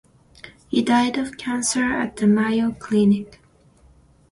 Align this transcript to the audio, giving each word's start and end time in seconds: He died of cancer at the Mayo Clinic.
He 0.67 0.81
died 0.81 1.15
of 1.19 1.37
cancer 1.37 1.83
at 1.93 2.15
the 2.17 2.25
Mayo 2.25 2.71
Clinic. 2.71 3.39